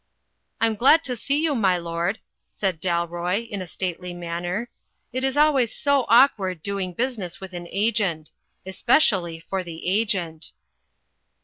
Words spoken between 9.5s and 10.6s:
the Agent."